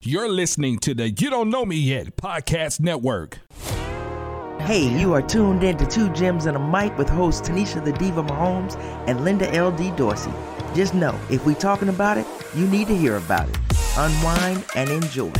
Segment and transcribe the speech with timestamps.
[0.00, 3.40] You're listening to the You Don't Know Me Yet podcast network.
[4.60, 7.92] Hey, you are tuned in to Two Gems and a Mic with hosts Tinesha the
[7.94, 8.76] Diva Mahomes
[9.08, 9.90] and Linda L.D.
[9.96, 10.30] Dorsey.
[10.72, 13.58] Just know, if we're talking about it, you need to hear about it.
[13.96, 15.32] Unwind and enjoy.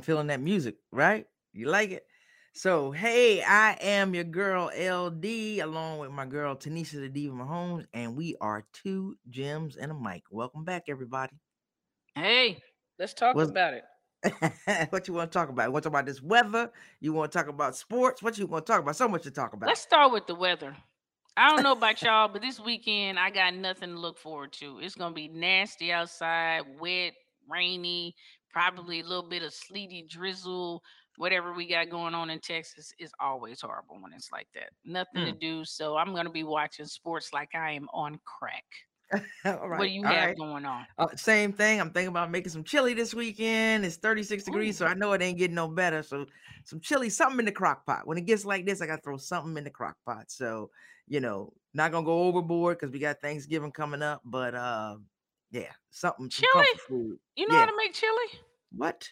[0.00, 1.26] I'm feeling that music, right?
[1.52, 2.06] You like it?
[2.54, 7.84] So, hey, I am your girl LD, along with my girl Tinesha the Diva Mahomes,
[7.92, 10.22] and we are two gems and a mic.
[10.30, 11.36] Welcome back, everybody.
[12.14, 12.62] Hey,
[12.98, 13.84] let's talk What's- about it.
[14.88, 15.66] what you want to talk about?
[15.66, 16.72] You want to talk about this weather?
[17.00, 18.22] You want to talk about sports?
[18.22, 18.96] What you want to talk about?
[18.96, 19.66] So much to talk about.
[19.66, 20.74] Let's start with the weather.
[21.36, 24.78] I don't know about y'all, but this weekend I got nothing to look forward to.
[24.80, 27.12] It's gonna be nasty outside, wet,
[27.50, 28.14] rainy,
[28.52, 30.82] probably a little bit of sleety drizzle.
[31.16, 34.70] Whatever we got going on in Texas is always horrible when it's like that.
[34.84, 35.64] Nothing to do.
[35.64, 38.64] So I'm gonna be watching sports like I am on crack.
[39.44, 39.78] all right.
[39.78, 40.38] what do you have right.
[40.38, 40.86] going on?
[40.96, 41.80] Uh, same thing.
[41.80, 43.84] I'm thinking about making some chili this weekend.
[43.84, 46.02] It's 36 degrees, so I know it ain't getting no better.
[46.02, 46.26] So
[46.64, 48.06] some chili, something in the crock pot.
[48.06, 50.30] When it gets like this, I gotta throw something in the crock pot.
[50.30, 50.70] So
[51.08, 54.22] you know, not gonna go overboard because we got Thanksgiving coming up.
[54.24, 54.96] But uh,
[55.50, 56.64] yeah, something Chili?
[56.88, 57.60] You know yeah.
[57.60, 58.40] how to make chili?
[58.76, 59.08] What?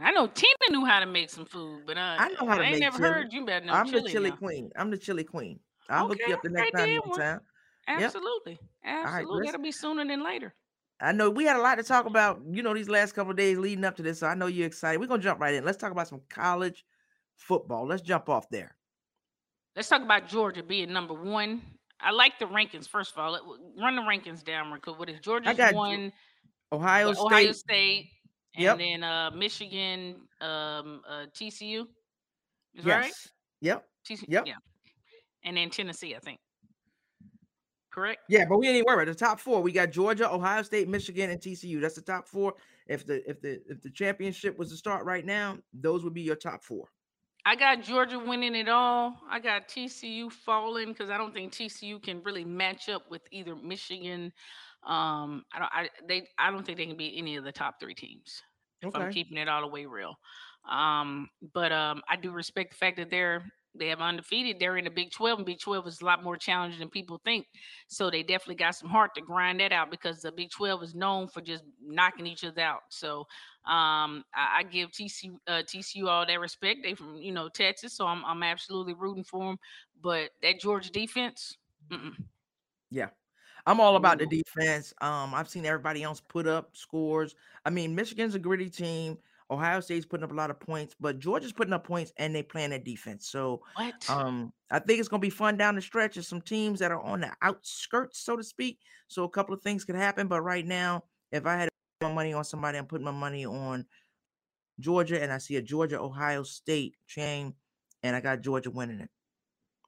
[0.00, 2.62] I know Tina knew how to make some food, but uh, I know how to
[2.62, 3.10] ain't make never chili.
[3.10, 4.02] heard you better know I'm chili.
[4.02, 4.36] the chili now.
[4.36, 4.70] queen.
[4.76, 5.58] I'm the chili queen.
[5.88, 7.40] I'll hook you up the next okay, time you're then, in well, town.
[7.88, 8.00] Yep.
[8.02, 8.58] Absolutely.
[8.84, 9.46] Absolutely.
[9.46, 10.54] That'll be sooner than later.
[11.00, 13.36] I know we had a lot to talk about, you know, these last couple of
[13.36, 14.18] days leading up to this.
[14.18, 15.00] So I know you're excited.
[15.00, 15.64] We're gonna jump right in.
[15.64, 16.84] Let's talk about some college
[17.36, 17.86] football.
[17.86, 18.74] Let's jump off there.
[19.74, 21.62] Let's talk about Georgia being number one.
[22.00, 22.88] I like the rankings.
[22.88, 23.42] First of all, Let-
[23.82, 24.94] run the rankings down, Rico.
[24.94, 26.12] What is Georgia's got one?
[26.72, 27.24] Ohio State.
[27.24, 28.10] Ohio State,
[28.54, 28.78] and Yep.
[28.78, 31.88] then uh, Michigan, um, uh, TCU.
[32.74, 32.86] Is yes.
[32.86, 33.12] right?
[33.62, 33.88] Yep.
[34.06, 34.46] TCU, Yep.
[34.46, 34.54] Yeah.
[35.44, 36.38] And then Tennessee, I think.
[37.90, 38.20] Correct.
[38.28, 39.60] Yeah, but we ain't even worry about the top four.
[39.60, 41.80] We got Georgia, Ohio State, Michigan, and TCU.
[41.80, 42.54] That's the top four.
[42.86, 46.22] If the if the if the championship was to start right now, those would be
[46.22, 46.92] your top four.
[47.48, 49.16] I got Georgia winning it all.
[49.30, 53.56] I got TCU falling because I don't think TCU can really match up with either
[53.56, 54.30] Michigan.
[54.86, 55.70] Um, I don't.
[55.72, 56.26] I they.
[56.38, 58.42] I don't think they can be any of the top three teams.
[58.82, 60.14] If I'm keeping it all the way real.
[60.70, 63.42] Um, but um, I do respect the fact that they're
[63.78, 64.56] they have undefeated.
[64.58, 67.20] They're in the Big 12, and Big 12 is a lot more challenging than people
[67.24, 67.46] think.
[67.86, 70.94] So they definitely got some heart to grind that out because the Big 12 is
[70.94, 72.82] known for just knocking each other out.
[72.90, 73.26] So
[73.68, 76.80] um, I, I give TCU uh, TCU all that respect.
[76.82, 79.58] They from you know Texas, so I'm I'm absolutely rooting for them.
[80.02, 81.56] But that Georgia defense,
[81.90, 82.14] mm-mm.
[82.90, 83.08] Yeah.
[83.66, 84.94] I'm all about the defense.
[85.02, 87.34] Um, I've seen everybody else put up scores.
[87.66, 89.18] I mean, Michigan's a gritty team.
[89.50, 92.42] Ohio State's putting up a lot of points, but Georgia's putting up points and they
[92.42, 93.28] playing their defense.
[93.28, 94.08] So what?
[94.08, 96.14] um, I think it's gonna be fun down the stretch.
[96.14, 98.78] There's some teams that are on the outskirts, so to speak.
[99.08, 100.28] So a couple of things could happen.
[100.28, 101.68] But right now, if I had
[102.00, 103.86] my money on somebody, I'm putting my money on
[104.80, 107.54] Georgia, and I see a Georgia Ohio State chain,
[108.02, 109.10] and I got Georgia winning it.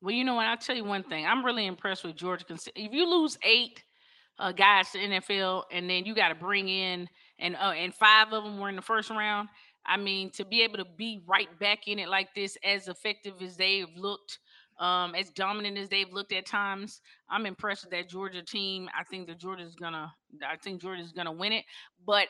[0.02, 0.46] Well, you know what?
[0.46, 1.26] I'll tell you one thing.
[1.26, 2.44] I'm really impressed with Georgia.
[2.48, 3.84] If you lose eight
[4.38, 8.32] uh, guys to NFL, and then you got to bring in and uh, and five
[8.32, 9.48] of them were in the first round.
[9.86, 13.34] I mean, to be able to be right back in it like this, as effective
[13.42, 14.38] as they've looked,
[14.80, 18.88] um, as dominant as they've looked at times, I'm impressed with that Georgia team.
[18.98, 20.12] I think that Georgia's gonna.
[20.46, 21.64] I think Georgia's gonna win it.
[22.04, 22.28] But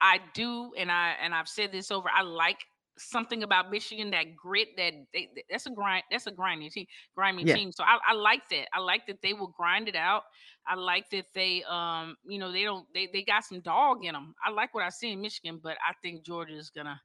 [0.00, 2.08] I do, and I and I've said this over.
[2.14, 2.58] I like
[2.98, 6.86] something about Michigan that grit that they that's a grind that's a grinding team
[7.16, 7.54] grinding Yeah.
[7.54, 10.24] team so I, I like that I like that they will grind it out
[10.66, 14.14] I like that they um you know they don't they they got some dog in
[14.14, 17.00] them I like what I see in Michigan but I think Georgia is gonna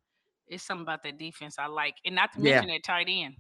[0.48, 2.42] it's something about that defense I like and not to Yeah.
[2.42, 3.36] mention that tight end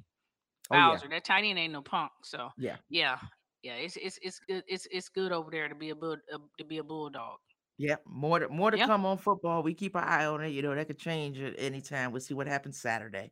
[0.70, 2.78] Oh yeah, Bowers that tight end ain't no punk so yeah.
[2.90, 3.20] yeah
[3.64, 6.40] yeah it's it's it's good it's it's good over there to be a bull uh,
[6.58, 7.40] to be a bulldog
[7.78, 8.88] Yeah, more to more to Yeah.
[8.88, 9.64] come on football.
[9.64, 10.50] We keep our eye on it.
[10.50, 12.12] You know, that could change at any time.
[12.12, 13.32] We'll see what happens Saturday.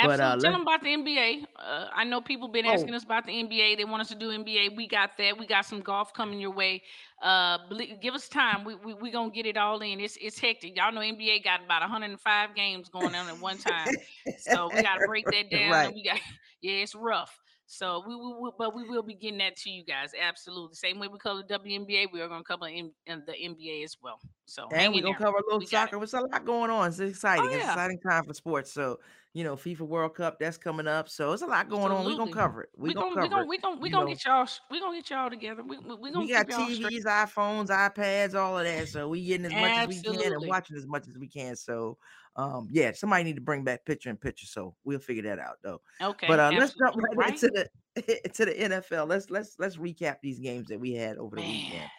[0.00, 0.20] But, Absolutely.
[0.20, 1.44] uh, Tell them about the NBA.
[1.56, 2.64] Uh, I know people been Oh.
[2.64, 3.74] asking us about the NBA.
[3.74, 4.68] They want us to do NBA.
[4.68, 5.36] We got that.
[5.36, 6.84] We got some golf coming your way.
[7.20, 7.58] Uh,
[8.00, 8.64] give us time.
[8.64, 9.98] We we we gonna get it all in.
[10.00, 10.76] It's it's hectic.
[10.76, 13.94] Y'all know NBA got about 105 games going on at one time.
[14.36, 15.80] So we gotta break that down.
[15.80, 15.92] Right.
[15.92, 16.20] We got
[16.62, 17.40] yeah, it's rough.
[17.66, 20.10] So we will, but we will be getting that to you guys.
[20.20, 23.32] Absolutely, same way we cover the WNBA, we are going to cover in uh, the
[23.32, 24.18] NBA as well.
[24.50, 25.96] So and we're gonna cover a little soccer.
[25.98, 26.88] There's a lot going on.
[26.88, 27.46] It's exciting.
[27.46, 27.58] Oh, yeah.
[27.58, 28.72] It's exciting time for sports.
[28.72, 28.98] So
[29.32, 31.08] you know, FIFA World Cup that's coming up.
[31.08, 32.14] So it's a lot going Absolutely.
[32.14, 32.18] on.
[32.18, 32.70] We're gonna cover it.
[32.76, 34.48] We're we gonna, gonna cover we gonna, we gonna, we gonna get y'all.
[34.70, 35.62] We gonna get y'all together.
[35.62, 38.88] We we, gonna we got TVs, iPhones, iPads, all of that.
[38.88, 40.10] So we getting as much Absolutely.
[40.10, 41.54] as we can and watching as much as we can.
[41.54, 41.96] So
[42.34, 44.46] um, yeah, somebody need to bring back picture in picture.
[44.46, 45.80] So we'll figure that out though.
[46.02, 46.26] Okay.
[46.26, 47.48] But uh, let's jump right, right, into
[47.94, 49.08] the to the NFL.
[49.08, 51.50] Let's let's let's recap these games that we had over the Man.
[51.50, 51.90] weekend.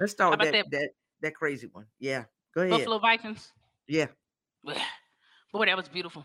[0.00, 0.90] Let's start with that, that that
[1.22, 1.86] that crazy one.
[1.98, 2.24] Yeah.
[2.54, 2.78] Go ahead.
[2.78, 3.52] Buffalo Vikings.
[3.86, 4.06] Yeah.
[4.64, 6.24] Boy, that was beautiful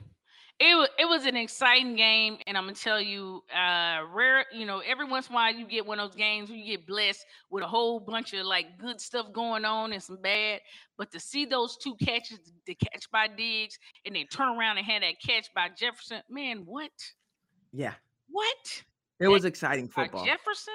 [0.60, 4.46] it was it was an exciting game, and I'm gonna tell you, uh, rare.
[4.54, 6.78] You know, every once in a while you get one of those games where you
[6.78, 10.62] get blessed with a whole bunch of like good stuff going on and some bad.
[10.98, 14.86] But to see those two catches, the catch by Diggs, and then turn around and
[14.86, 16.92] have that catch by Jefferson, man, what?
[17.72, 17.94] Yeah.
[18.30, 18.84] What?
[19.20, 20.26] It that was exciting football.
[20.26, 20.74] Jefferson,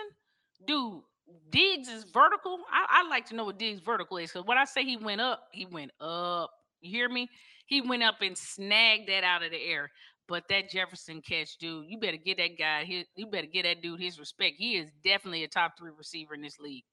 [0.67, 1.03] dude.
[1.51, 2.59] Diggs is vertical.
[2.73, 5.21] I, I like to know what Diggs vertical is because when I say he went
[5.21, 6.51] up, he went up.
[6.81, 7.29] You hear me?
[7.67, 9.91] He went up and snagged that out of the air.
[10.27, 12.85] But that Jefferson catch, dude, you better get that guy.
[12.85, 14.57] His, you better get that dude his respect.
[14.59, 16.85] He is definitely a top three receiver in this league,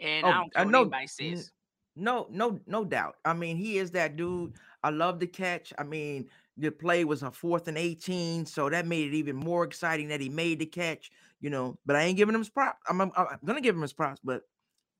[0.00, 1.50] and oh, I don't care what anybody says.
[1.94, 3.16] No, no, no doubt.
[3.26, 4.54] I mean, he is that dude.
[4.82, 5.72] I love the catch.
[5.78, 9.64] I mean, the play was a fourth and 18, so that made it even more
[9.64, 11.78] exciting that he made the catch, you know.
[11.86, 12.78] But I ain't giving him his props.
[12.88, 14.42] I'm, I'm, I'm, gonna give him his props, but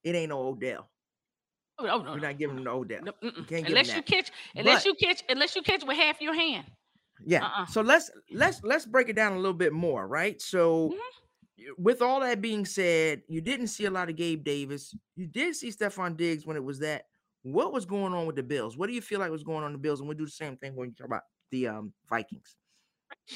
[0.04, 0.88] it ain't no Odell.
[1.78, 3.02] Oh, no, no, We're not giving him no Odell.
[3.02, 3.12] No,
[3.50, 6.66] unless you catch, unless but, you catch, unless you catch with half your hand.
[7.24, 7.44] Yeah.
[7.44, 7.66] Uh-uh.
[7.66, 10.40] So let's let's let's break it down a little bit more, right?
[10.40, 10.88] So.
[10.88, 10.98] Mm-hmm.
[11.76, 14.94] With all that being said, you didn't see a lot of Gabe Davis.
[15.16, 17.06] You did see Stefon Diggs when it was that.
[17.42, 18.78] What was going on with the Bills?
[18.78, 19.98] What do you feel like was going on the Bills?
[19.98, 22.56] And we'll do the same thing when you talk about the um, Vikings.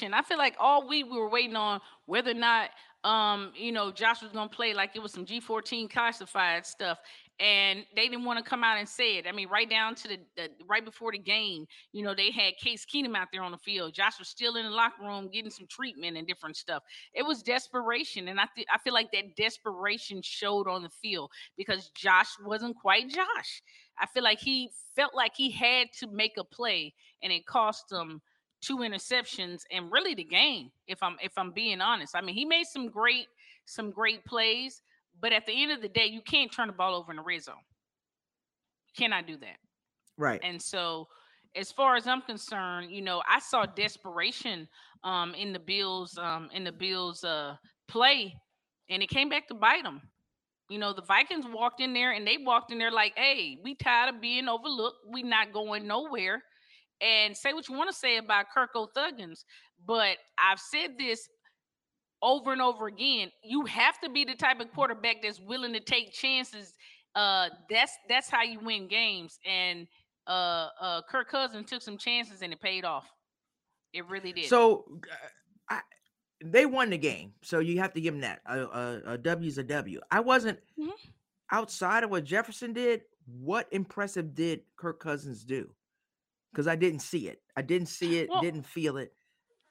[0.01, 2.69] I feel like all week we were waiting on whether or not
[3.03, 6.99] um, you know, Josh was gonna play like it was some G14 classified stuff
[7.39, 9.25] and they didn't want to come out and say it.
[9.27, 12.53] I mean, right down to the, the, right before the game, you know, they had
[12.57, 13.93] Case Keenum out there on the field.
[13.93, 16.83] Josh was still in the locker room getting some treatment and different stuff.
[17.13, 21.31] It was desperation, and I th- I feel like that desperation showed on the field
[21.57, 23.61] because Josh wasn't quite Josh.
[23.99, 27.91] I feel like he felt like he had to make a play, and it cost
[27.91, 28.21] him
[28.63, 30.69] two interceptions and really the game.
[30.87, 33.27] If I'm if I'm being honest, I mean, he made some great
[33.65, 34.81] some great plays
[35.19, 37.23] but at the end of the day, you can't turn the ball over in the
[37.23, 37.55] red zone.
[38.87, 39.57] You cannot do that.
[40.17, 40.39] Right.
[40.43, 41.07] And so,
[41.55, 44.67] as far as I'm concerned, you know, I saw desperation
[45.03, 47.55] um, in the Bills um, in the Bills uh,
[47.87, 48.35] play,
[48.89, 50.01] and it came back to bite them.
[50.69, 53.75] You know, the Vikings walked in there and they walked in there like, "Hey, we
[53.75, 54.97] tired of being overlooked.
[55.07, 56.43] We not going nowhere."
[57.03, 59.43] And say what you want to say about Kirk Thuggins,
[59.85, 61.27] but I've said this
[62.21, 63.29] over and over again.
[63.43, 66.73] You have to be the type of quarterback that's willing to take chances.
[67.13, 69.37] Uh, that's that's how you win games.
[69.45, 69.87] And
[70.27, 73.05] uh, uh, Kirk Cousins took some chances and it paid off.
[73.91, 74.45] It really did.
[74.45, 74.85] So,
[75.69, 75.81] I,
[76.43, 78.41] they won the game, so you have to give them that.
[78.45, 79.99] A, a, a W is a W.
[80.09, 80.89] I wasn't mm-hmm.
[81.51, 83.01] outside of what Jefferson did.
[83.25, 85.69] What impressive did Kirk Cousins do?
[86.53, 87.41] Because I didn't see it.
[87.57, 88.29] I didn't see it.
[88.29, 89.13] Well, didn't feel it.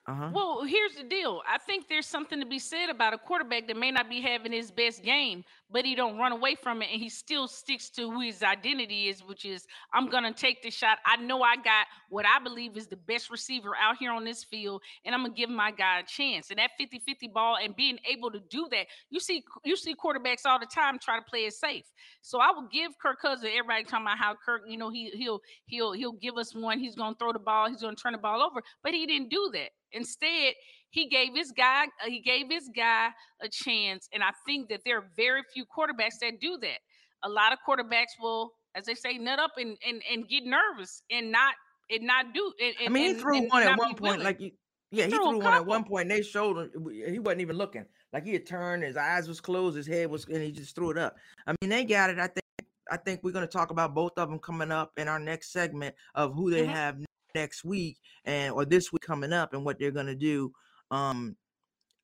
[0.09, 0.31] Uh-huh.
[0.35, 1.43] Well, here's the deal.
[1.49, 4.51] I think there's something to be said about a quarterback that may not be having
[4.51, 8.11] his best game, but he don't run away from it and he still sticks to
[8.11, 9.65] who his identity is, which is
[9.95, 10.99] I'm gonna take the shot.
[11.07, 14.43] I know I got what I believe is the best receiver out here on this
[14.43, 16.51] field, and I'm gonna give my guy a chance.
[16.51, 20.47] And that 50-50 ball and being able to do that, you see, you see quarterbacks
[20.47, 21.85] all the time try to play it safe.
[22.23, 23.53] So I will give Kirk Cousins.
[23.57, 26.81] Everybody talking about how Kirk, you know, he he'll he'll he'll give us one.
[26.81, 27.69] He's gonna throw the ball.
[27.69, 29.71] He's gonna turn the ball over, but he didn't do that.
[29.93, 30.55] Instead,
[30.91, 33.09] he gave his guy uh, he gave his guy
[33.41, 36.79] a chance, and I think that there are very few quarterbacks that do that.
[37.25, 41.03] A lot of quarterbacks will, as they say, nut up and and, and get nervous
[41.11, 41.55] and not
[41.91, 42.53] and not do.
[42.63, 44.51] And, I mean, he threw one at one point, like you.
[44.91, 46.03] Yeah, he, he threw, one at one point.
[46.03, 47.87] And they showed him he wasn't even looking.
[48.13, 50.91] Like he had turned, his eyes was closed, his head was, and he just threw
[50.91, 51.17] it up.
[51.47, 52.19] I mean, they got it.
[52.19, 52.43] I think.
[52.91, 55.51] I think we're going to talk about both of them coming up in our next
[55.51, 56.73] segment of who they mm-hmm.
[56.73, 56.99] have
[57.35, 60.53] next week and or this week coming up and what they're gonna do.
[60.91, 61.37] Um,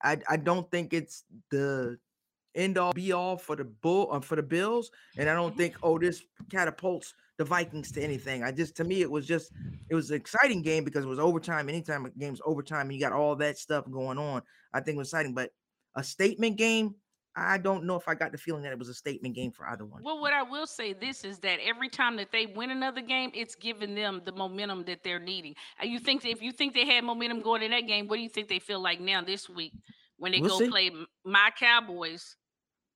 [0.02, 1.98] I I don't think it's the
[2.54, 5.76] end all be all for the bull uh, for the Bills, and I don't think
[5.82, 8.42] oh this catapults the Vikings to anything.
[8.42, 9.52] I just to me it was just
[9.88, 11.68] it was an exciting game because it was overtime.
[11.68, 14.42] Anytime a game's overtime and you got all that stuff going on,
[14.72, 15.34] I think it was exciting.
[15.34, 15.50] But
[15.96, 16.94] a statement game,
[17.38, 19.66] I don't know if I got the feeling that it was a statement game for
[19.68, 20.02] either one.
[20.02, 23.30] Well, what I will say this is that every time that they win another game,
[23.34, 25.54] it's giving them the momentum that they're needing.
[25.82, 28.28] You think if you think they had momentum going in that game, what do you
[28.28, 29.72] think they feel like now this week
[30.18, 30.68] when they We'll go see.
[30.68, 30.90] play
[31.24, 32.36] my Cowboys.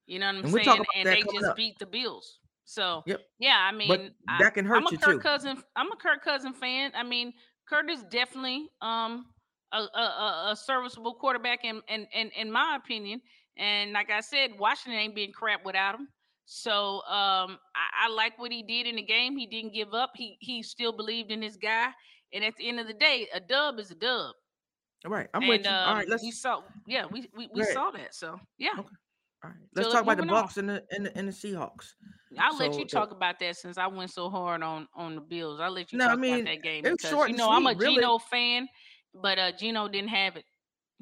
[0.06, 0.84] You know what I'm And saying?
[0.96, 1.56] And they just up.
[1.56, 2.40] beat the Bills.
[2.64, 3.20] So Yep.
[3.38, 5.20] yeah, I mean, But I, that can hurt I'm a you Kirk too.
[5.20, 5.62] Cousin.
[5.76, 6.92] I'm a Kirk Cousin fan.
[6.94, 7.32] I mean,
[7.68, 9.26] Kurt is definitely um
[9.72, 13.20] a, a, a, a serviceable quarterback in, in in in my opinion.
[13.56, 16.08] And like I said, Washington ain't been crap without him.
[16.44, 19.36] So um I, I like what he did in the game.
[19.36, 20.10] He didn't give up.
[20.14, 21.88] He he still believed in his guy.
[22.32, 24.34] And at the end of the day, a dub is a dub.
[25.04, 25.70] All right, I'm and with you.
[25.70, 28.14] um, All right, let's we saw yeah, we we, we saw that.
[28.14, 28.70] So yeah.
[28.78, 28.88] Okay.
[29.44, 29.54] all right.
[29.74, 30.28] Let's So talk about the on.
[30.28, 31.92] Bucks and the and the, and the Seahawks.
[32.38, 35.14] I'll let So you the- talk about that since I went so hard on on
[35.14, 35.60] the Bills.
[35.60, 37.66] I'll let you No, I talk mean, about that game because short you know I'm
[37.66, 37.94] a sweet, really.
[37.96, 38.68] Gino fan,
[39.14, 40.44] but uh Gino didn't have it.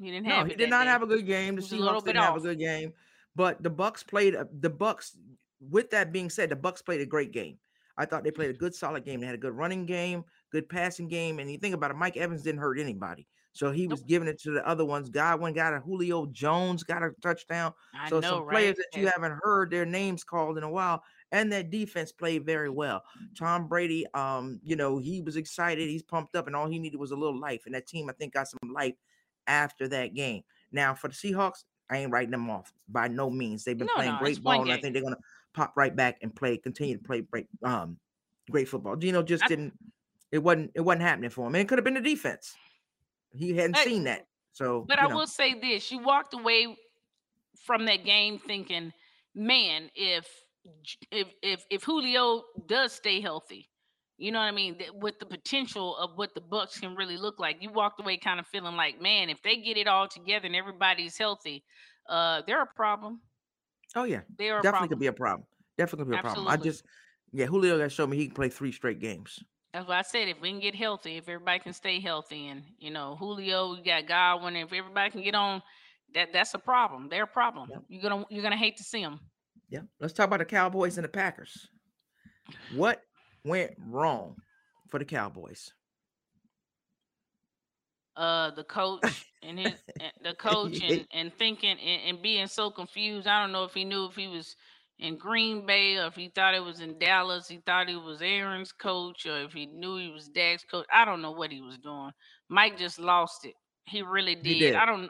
[0.01, 0.57] He didn't No, have he it.
[0.57, 0.89] did not day.
[0.89, 1.55] have a good game.
[1.55, 2.93] The was a little Seahawks didn't have a good game,
[3.35, 5.17] but the Bucks played a- the Bucks.
[5.59, 7.59] With that being said, the Bucks played a great game.
[7.97, 9.19] I thought they played a good, solid game.
[9.19, 12.17] They had a good running game, good passing game, and you think about it, Mike
[12.17, 14.07] Evans didn't hurt anybody, so he was Nope.
[14.07, 15.09] giving it to the other ones.
[15.09, 17.73] Godwin got a Julio Jones got a touchdown.
[17.93, 18.53] I so know, some right?
[18.53, 22.43] players that you haven't heard their names called in a while, and that defense played
[22.43, 23.03] very well.
[23.37, 26.97] Tom Brady, um, you know, he was excited, he's pumped up, and all he needed
[26.99, 27.63] was a little life.
[27.67, 28.95] And that team, I think, got some life
[29.47, 30.43] after that game.
[30.71, 33.63] Now for the Seahawks, I ain't writing them off by no means.
[33.63, 35.17] They've been No, playing no, great ball, and I think they're gonna
[35.53, 37.99] pop right back and play, continue to play great, um,
[38.49, 38.95] great football.
[38.95, 39.77] Gino just I- didn't.
[40.31, 40.71] It wasn't.
[40.75, 42.55] It wasn't happening for him, and it could have been the defense.
[43.33, 44.27] He hadn't Hey, seen that.
[44.53, 46.77] So, But I know, will say this: you walked away
[47.65, 48.93] from that game thinking,
[49.33, 50.27] "Man, if
[51.11, 53.70] if if if Julio does stay healthy,
[54.17, 57.39] you know what I mean, with the potential of what the Bucks can really look
[57.39, 60.45] like, you walked away kind of feeling like, man, if they get it all together
[60.45, 61.63] and everybody's healthy,
[62.09, 63.21] uh, they're a problem.
[63.95, 64.89] oh yeah, They're definitely problem.
[64.89, 65.47] could be a problem.
[65.77, 66.47] Definitely could be a problem.
[66.47, 66.83] I just,
[67.31, 69.39] yeah, Julio got showed me he can play three straight games.
[69.73, 72.63] That's why I said if we can get healthy, if everybody can stay healthy, and
[72.77, 75.61] you know Julio, you got Godwin, if everybody can get on,
[76.13, 77.07] that that's a problem.
[77.09, 77.69] They're a problem.
[77.71, 77.81] Yep.
[77.87, 79.21] You're gonna you're gonna hate to see them.
[79.69, 79.79] Yeah.
[80.01, 81.69] Let's talk about the Cowboys and the Packers.
[82.75, 83.01] What
[83.43, 84.35] went wrong
[84.89, 85.71] for the Cowboys?
[88.15, 89.81] Uh, the coach and his
[90.23, 93.27] the coach and and thinking and, and being so confused.
[93.27, 94.55] I don't know if he knew if he was
[94.99, 97.47] in Green Bay or if he thought it was in Dallas.
[97.47, 100.85] He thought he was Aaron's coach or if he knew he was Dak's coach.
[100.93, 102.11] I don't know what he was doing.
[102.49, 103.55] Mike just lost it.
[103.85, 104.59] He really did.
[104.59, 104.75] did.
[104.75, 105.09] I don't.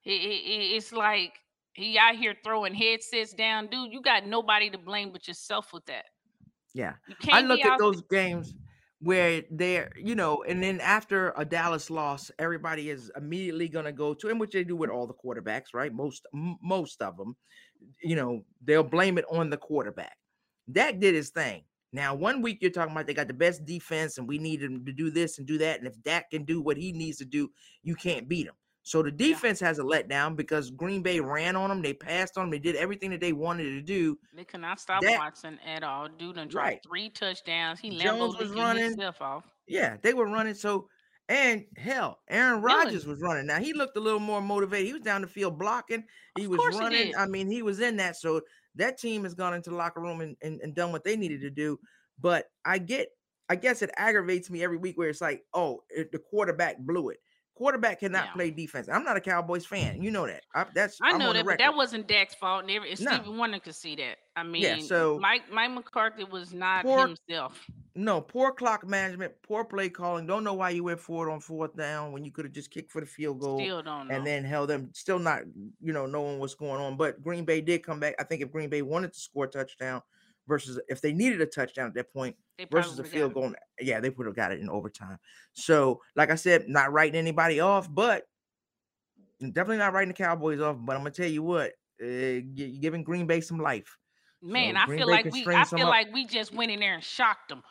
[0.00, 1.34] He, he, he- it's like
[1.74, 3.92] he out here throwing headsets down, dude.
[3.92, 6.06] You got nobody to blame but yourself with that.
[6.78, 6.92] Yeah.
[7.32, 8.54] I look at out those games
[9.00, 13.92] where they're, you know, and then after a Dallas loss, everybody is immediately going to
[13.92, 15.92] go to, and which they do with all the quarterbacks, right?
[15.92, 17.36] Most, m- most of them,
[18.00, 20.16] you know, they'll blame it on the quarterback.
[20.70, 21.64] Dak did his thing.
[21.92, 24.84] Now, one week you're talking about they got the best defense and we need him
[24.86, 25.80] to do this and do that.
[25.80, 27.50] And if Dak can do what he needs to do,
[27.82, 28.54] you can't beat him.
[28.88, 31.82] So the defense has a letdown because Green Bay ran on them.
[31.82, 32.50] They passed on them.
[32.50, 34.18] They did everything that they wanted to do.
[34.34, 36.08] They could not stop That- Watson at all.
[36.08, 36.80] Dude done dropped Right.
[36.82, 37.80] three touchdowns.
[37.80, 38.84] He Jones was was running.
[38.84, 39.44] himself off.
[39.66, 40.54] Yeah, they were running.
[40.54, 40.88] So,
[41.28, 42.62] and hell, Aaron?
[42.62, 43.46] Rodgers was running.
[43.46, 44.86] Now he looked a little more motivated.
[44.86, 46.04] He was down the field blocking.
[46.38, 47.06] He was he running.
[47.08, 47.14] did.
[47.16, 48.16] I mean, he was in that.
[48.16, 48.40] So
[48.76, 51.42] that team has gone into the locker room and, and, and done what they needed
[51.42, 51.78] to do.
[52.18, 53.08] But I get,
[53.50, 57.10] I guess it aggravates me every week where it's like, oh, it, the quarterback blew
[57.10, 57.18] it.
[57.58, 58.32] Quarterback cannot Yeah.
[58.34, 58.88] play defense.
[58.88, 60.00] I'm not a Cowboys fan.
[60.00, 60.44] You know that.
[60.54, 62.64] I, that's I know that, but that wasn't Dak's fault.
[62.66, 62.94] Never, No.
[62.94, 64.18] Stevie Wonder could see that.
[64.36, 67.60] I mean, Yeah, so- Mike Mike McCarthy was not Poor- himself.
[67.96, 70.24] No, poor clock management, poor play calling.
[70.24, 72.70] Don't know why you went for it on fourth down when you could have just
[72.70, 73.58] kicked for the field goal.
[73.58, 74.14] Still don't know.
[74.14, 75.42] and then held them still not
[75.80, 78.52] you know knowing what's going on but green bay did come back i think if
[78.52, 80.00] green bay wanted to score a touchdown
[80.48, 84.00] versus if they needed a touchdown at that point they versus a field goal yeah
[84.00, 85.18] they would have got it in overtime
[85.52, 88.24] so like i said not writing anybody off but
[89.40, 93.02] definitely not writing the cowboys off but i'm gonna tell you what uh, you're giving
[93.02, 93.96] green bay some life.
[94.40, 95.88] Man, so I feel Bay like we I feel up.
[95.88, 97.62] like we just went in there and shocked them.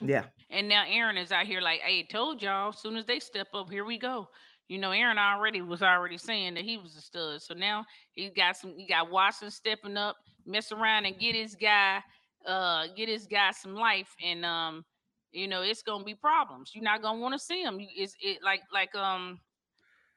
[0.00, 3.18] yeah And now Aaron is out here like, hey, told y'all, as soon as they
[3.18, 4.28] step up, here we go.
[4.68, 7.42] You know, Aaron already was already saying that he was a stud.
[7.42, 11.54] So now he got some he got Watson stepping up, mess around and get his
[11.54, 12.00] guy,
[12.46, 14.14] uh, get his guy some life.
[14.24, 14.84] And um,
[15.32, 16.72] you know, it's gonna be problems.
[16.74, 17.80] You're not gonna want to see him.
[17.80, 19.40] You it's it like like um,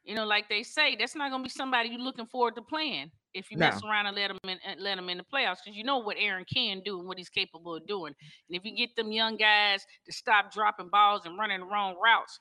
[0.04, 3.12] you know, like they say, that's not gonna be somebody you're looking forward to playing
[3.34, 5.76] if you mess around and let him in and let him in the playoffs because
[5.76, 8.14] you know what Aaron can do and what he's capable of doing.
[8.50, 11.96] And if you get them young guys to stop dropping balls and running the wrong
[12.04, 12.40] routes,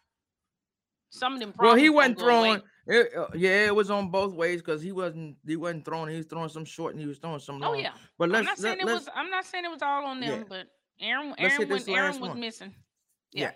[1.11, 4.61] some of them well he wasn't throwing it, uh, yeah it was on both ways
[4.61, 7.39] because he wasn't he wasn't throwing he was throwing some short and he was throwing
[7.41, 9.15] some long Oh yeah, but I'm let's not saying let, it let's was.
[9.15, 10.45] I'm not saying it was all on them, Yeah.
[10.49, 10.67] but
[11.01, 12.75] Aaron, Aaron, when Aaron was missing.
[13.33, 13.43] Yeah.
[13.43, 13.51] Yeah.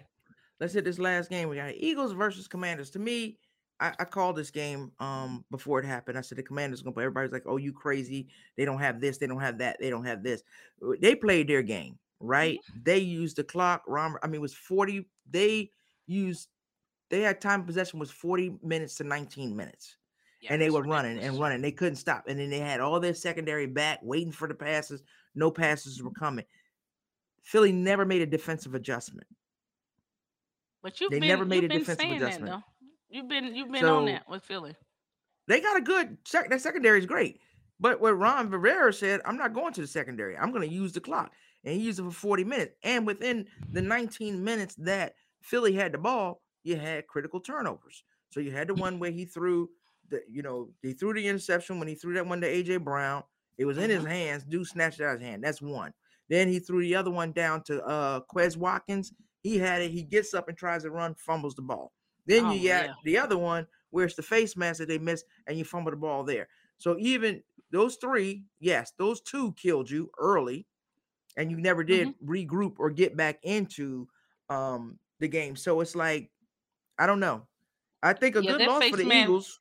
[0.59, 1.49] Let's hit this last game.
[1.49, 2.90] We got Eagles versus Commanders.
[2.90, 3.38] To me,
[3.80, 6.19] I, I called this game um before it happened.
[6.19, 7.04] I said the commander's gonna play.
[7.04, 8.28] Everybody's like, oh, you crazy.
[8.57, 10.42] They don't have this, they don't have that, they don't have this.
[10.85, 12.59] Uh, They played their game, right?
[12.83, 13.83] They used the clock.
[13.87, 15.09] Rom, I mean, it was 40.
[15.30, 15.71] They
[16.07, 16.49] used
[17.11, 19.97] they had time possession was 40 minutes to 19 minutes.
[20.40, 21.61] Yeah, and they were running and running.
[21.61, 22.25] They couldn't stop.
[22.26, 25.02] And then they had all their secondary back waiting for the passes.
[25.35, 26.25] No passes were mm-hmm.
[26.25, 26.45] coming.
[27.43, 29.26] Philly never made a defensive adjustment.
[30.83, 32.52] But you've they been, never made a defensive adjustment.
[32.52, 32.62] That.
[33.11, 34.75] You've been you've been on that with Philly.
[35.47, 36.49] They got a good sec.
[36.49, 37.40] That secondary is great.
[37.81, 38.21] But what mm.
[38.21, 40.37] Ron Rivera said, I'm not going to the secondary.
[40.37, 41.33] I'm going to use the clock.
[41.64, 42.75] And he used it for 40 minutes.
[42.83, 48.05] And within the 19 minutes that Philly had the ball, you had critical turnovers.
[48.31, 49.71] So you had the one where he threw
[50.09, 53.23] the, you know, he threw the interception when he threw that one to AJ Brown.
[53.59, 54.45] It was in his hands.
[54.45, 55.45] Dude snatched it out of his hand.
[55.45, 55.93] That's one.
[56.29, 59.12] Then he threw the other one down to uh Quez Watkins.
[59.43, 59.90] He had it.
[59.90, 61.93] He gets up and tries to run, fumbles the ball.
[62.26, 62.95] Then Oh, you got yeah.
[63.05, 65.97] the other one where it's the face mask that they missed and you fumble the
[65.97, 66.49] ball there.
[66.79, 70.67] So even those three, yes, those two killed you early,
[71.37, 72.31] and you never did Mm-hmm.
[72.31, 74.09] regroup or get back into
[74.49, 75.57] um the game.
[75.57, 76.31] So it's like,
[77.00, 77.49] I don't know.
[78.02, 79.61] I think a Yeah, good loss for the Eagles.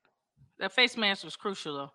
[0.59, 1.91] That face mask was crucial though.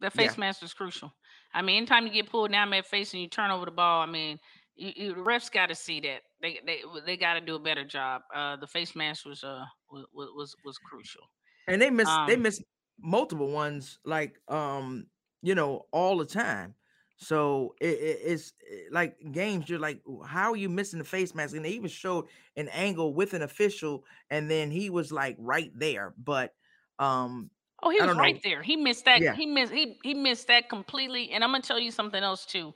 [0.00, 0.34] That Yeah.
[0.34, 1.12] face mask was crucial.
[1.52, 4.02] I mean, anytime you get pulled down that face and you turn over the ball,
[4.02, 4.40] I mean,
[4.74, 6.22] you, you, the refs got to see that.
[6.40, 8.22] They they they got to do a better job.
[8.34, 11.22] Uh, the face mask was uh was was was crucial.
[11.66, 12.62] and they miss they Um, miss
[12.98, 15.06] multiple ones like um
[15.42, 16.74] you know all the time
[17.22, 21.34] so it, it- it's eh, like games you're like how are you missing the face
[21.34, 25.36] mask and they even showed an angle with an official and then he was like
[25.38, 26.54] right there but
[26.98, 27.50] um
[27.82, 28.22] Oh, he was don't know.
[28.22, 28.62] right there.
[28.62, 29.22] He missed that.
[29.22, 29.34] Yeah.
[29.34, 31.30] He missed he he missed that completely.
[31.30, 32.74] And I'm gonna tell you something else too.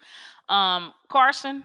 [0.49, 1.63] Um, Carson,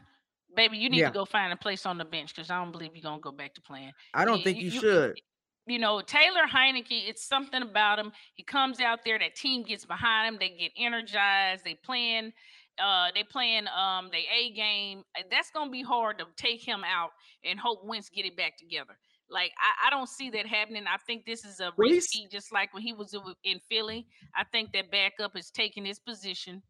[0.58, 1.08] baby, you need Yeah.
[1.08, 3.32] to go find a place on the bench because I don't believe you're gonna go
[3.32, 3.94] back to playing.
[4.14, 5.22] i don't You- think you- you, you- should
[5.68, 8.12] you know, Taylor Heinicke, it's something about him.
[8.34, 12.34] He comes out there, that team gets behind him, they get energized, they playing,
[12.82, 15.04] uh, they playing um they A game.
[15.18, 17.12] Uh, That's gonna be hard to take him out
[17.44, 18.98] and hope Wentz get it back together.
[19.30, 20.86] Like I, I don't see that happening.
[20.88, 24.08] I think this is a repeat, just like when he was in- in Philly.
[24.36, 26.64] I think that backup is taking his position,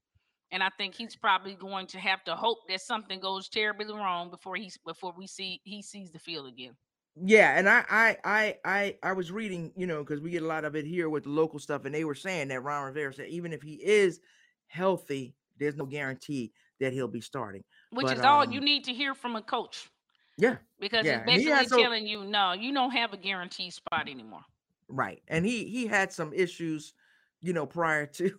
[0.51, 4.29] and I think he's probably going to have to hope that something goes terribly wrong
[4.29, 6.75] before he's before we see he sees the field again.
[7.15, 10.47] Yeah, and I I I I I was reading, you know, because we get a
[10.47, 13.13] lot of it here with the local stuff, and they were saying that Ron Rivera
[13.13, 14.19] said even if he is
[14.67, 17.63] healthy, there's no guarantee that he'll be starting.
[17.91, 19.89] which But, is all you um, need to hear from a coach
[20.37, 23.73] Yeah, because Yeah, it's and he basically telling you no you don't have a guaranteed
[23.73, 24.41] spot anymore
[24.89, 25.21] right.
[25.27, 26.93] And he he had some issues,
[27.41, 28.31] you know, prior to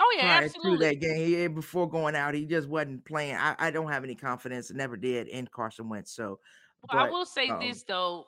[0.00, 1.26] oh yeah absolutely that game.
[1.26, 3.36] He, before going out, he just wasn't playing.
[3.36, 6.12] I, I don't have any confidence, and never did in Carson Wentz.
[6.12, 6.38] So,
[6.92, 8.26] well, i will say um, this though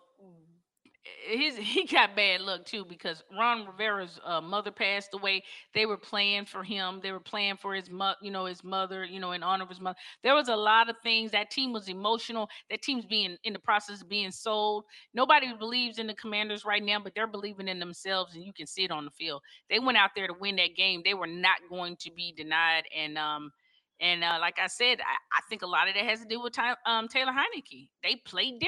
[1.28, 5.42] his he got bad luck too because Ron Rivera's uh, mother passed away.
[5.74, 7.00] They were playing for him.
[7.02, 9.68] They were playing for his mother, you know, his mother, you know, in honor of
[9.68, 9.98] his mother.
[10.22, 11.30] There was a lot of things.
[11.32, 12.48] That team was emotional.
[12.70, 14.84] That team's being in the process of being sold.
[15.14, 18.66] Nobody believes in the Commanders right now, but they're believing in themselves, and you can
[18.66, 19.42] see it on the field.
[19.70, 21.02] They went out there to win that game.
[21.04, 23.52] They were not going to be denied, and um.
[24.00, 26.40] And uh, like I said, I, I think a lot of that has to do
[26.40, 27.88] with Ty, um, Taylor Heinicke.
[28.02, 28.20] They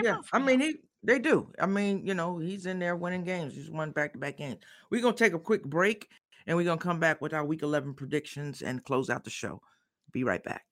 [0.03, 0.27] yeah, different.
[0.33, 1.51] I mean, he they do.
[1.59, 3.55] I mean, you know, he's in there winning games.
[3.55, 4.59] He's won back to back games.
[4.91, 6.09] We're gonna take a quick break,
[6.47, 9.63] and we're gonna come back with our Week 11 predictions and close out the show.
[10.13, 10.65] Be right back.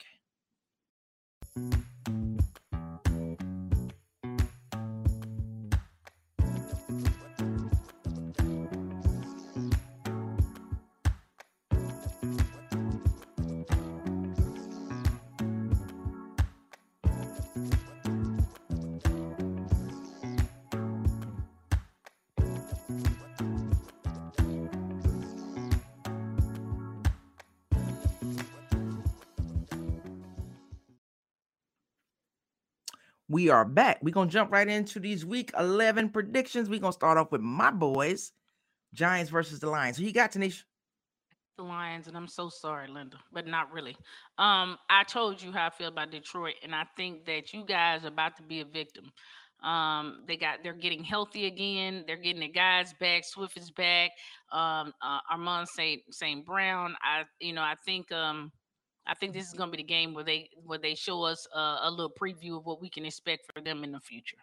[33.38, 34.00] We are back.
[34.02, 36.68] We're gonna jump right into these week 11 predictions.
[36.68, 38.32] We're gonna start off with my boys,
[38.92, 39.96] Giants versus the Lions.
[39.96, 40.64] Who you got, Tinesha?
[41.56, 43.96] the Lions, and I'm so sorry, Linda, but not really.
[44.38, 48.02] Um, I told you how I feel about Detroit, and I think that you guys
[48.02, 49.12] are about to be a victim.
[49.62, 52.02] Um, they got they're getting healthy again.
[52.08, 53.22] They're getting the guys back.
[53.24, 54.10] Swift is back.
[54.50, 56.96] Um, uh, Armand Saint Saint Brown.
[57.02, 58.50] I you know I think um
[59.08, 61.46] I think this is going to be the game where they where they show us
[61.54, 64.36] uh, a little preview of what we can expect for them in the future.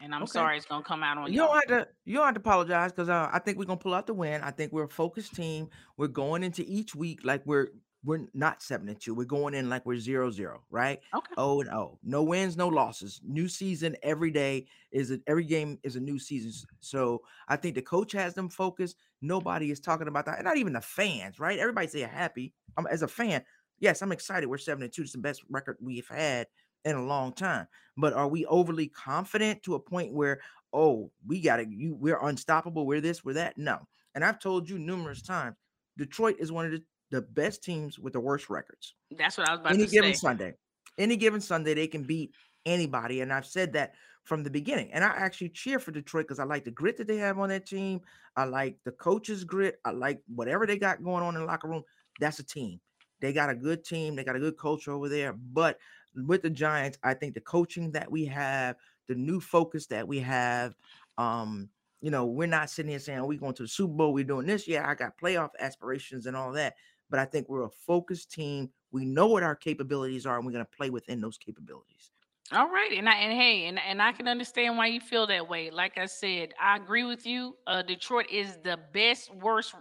[0.00, 0.30] And I'm Okay.
[0.30, 1.88] sorry it's going to come out on You don't have to.
[2.04, 4.40] You don't have to apologize because uh, I think we're gonna pull out the win.
[4.42, 5.68] I think we're a focused team.
[5.96, 7.68] We're going into each week like we're
[8.04, 9.14] we're not seven and two.
[9.14, 10.98] We're going in like we're zero zero, right?
[11.14, 11.34] Okay.
[11.36, 11.98] Oh and oh.
[12.02, 13.20] No wins, no losses.
[13.24, 16.52] New season every day is a, every game is a new season.
[16.80, 18.96] So I think the coach has them focused.
[19.20, 21.58] Nobody is talking about that, and not even the fans, right?
[21.58, 22.54] Everybody say happy.
[22.76, 23.44] I'm as a fan.
[23.82, 24.46] Yes, I'm excited.
[24.46, 25.02] We're seven and two.
[25.02, 26.46] It's the best record we've had
[26.84, 27.66] in a long time.
[27.96, 30.40] But are we overly confident to a point where
[30.72, 32.86] oh we got to you we're unstoppable?
[32.86, 33.58] We're this, we're that?
[33.58, 33.80] No.
[34.14, 35.56] And I've told you numerous times,
[35.98, 38.94] Detroit is one of the the best teams with the worst records.
[39.18, 40.14] That's what I was about any to given.
[40.14, 40.54] Sunday.
[40.96, 42.30] Any given Sunday, they can beat
[42.64, 43.20] anybody.
[43.20, 44.92] And I've said that from the beginning.
[44.92, 47.48] And I actually cheer for Detroit because I like the grit that they have on
[47.48, 48.00] that team.
[48.36, 49.80] I like the coach's grit.
[49.84, 51.82] I like whatever they got going on in the locker room.
[52.20, 52.80] That's a team.
[53.22, 54.14] They got a good team.
[54.14, 55.32] They got a good culture over there.
[55.32, 55.78] But
[56.14, 58.76] with the Giants, I think the coaching that we have,
[59.08, 60.74] the new focus that we have,
[61.16, 61.70] um,
[62.02, 64.24] you know, we're not sitting here saying, oh, we're going to the Super Bowl, we're
[64.24, 64.68] doing this.
[64.68, 66.74] Yeah, I got playoff aspirations and all that
[67.12, 68.70] but I think we're a focused team.
[68.90, 72.10] We know what our capabilities are, and we're going to play within those capabilities.
[72.54, 75.48] All right, and I and hey, and, and I can understand why you feel that
[75.48, 75.70] way.
[75.70, 77.56] Like I said, I agree with you.
[77.66, 79.74] Uh, Detroit is the best worst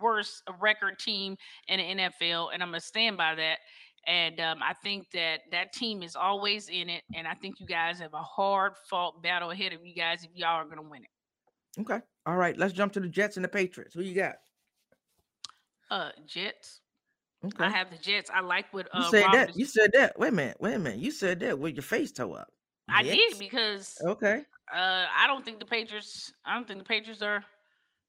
[0.00, 1.36] worst record team
[1.68, 3.58] in the NFL, and I'm gonna stand by that.
[4.06, 7.66] And um, I think that that team is always in it, and I think you
[7.66, 11.02] guys have a hard fought battle ahead of you guys if y'all are gonna win
[11.02, 11.80] it.
[11.82, 12.56] Okay, all right.
[12.56, 13.92] Let's jump to the Jets and the Patriots.
[13.94, 14.36] Who you got?
[15.90, 16.80] Uh, Jets.
[17.44, 17.64] Okay.
[17.64, 18.30] I have the Jets.
[18.32, 19.50] I like what You uh said Robert that.
[19.50, 20.18] is- You said that.
[20.18, 20.56] Wait a minute.
[20.60, 20.98] Wait a minute.
[21.00, 22.48] You said that with your face toe up.
[22.88, 23.16] I Jets?
[23.16, 24.42] did because Okay.
[24.74, 26.32] uh I don't think the Patriots.
[26.44, 27.44] I don't think the Patriots are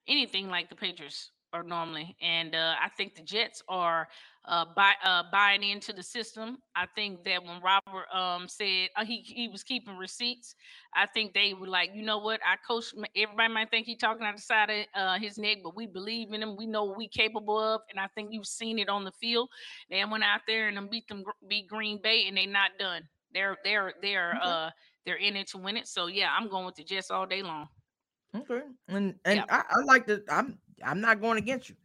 [0.08, 4.08] anything like the Patriots are normally, and uh, I think the Jets are
[4.48, 6.58] uh, buy, uh, buying into the system.
[6.76, 10.56] I think that when Robert um, said uh, he he was keeping receipts,
[10.96, 12.94] I think they were like, you know what, I coach.
[13.16, 16.34] Everybody might think he's talking out the side of uh, his neck, but we believe
[16.34, 16.56] in him.
[16.56, 19.50] We know what we capable of, and I think you've seen it on the field.
[19.90, 23.04] They went out there and beat them beat Green Bay, and they not done.
[23.34, 24.42] They're they're they're Okay.
[24.44, 24.70] uh
[25.06, 25.88] they're in it to win it.
[25.88, 27.68] So yeah, I'm going with the Jets all day long.
[28.36, 28.62] Okay.
[28.88, 29.44] And and.
[29.50, 31.76] I, I like the I'm I'm not going against you.